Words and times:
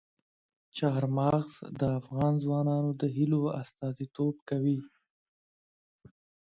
چار 0.77 1.03
مغز 1.17 1.51
د 1.79 1.81
افغان 1.99 2.33
ځوانانو 2.43 2.91
د 3.01 3.03
هیلو 3.15 3.41
استازیتوب 3.61 4.35
کوي. 4.49 4.79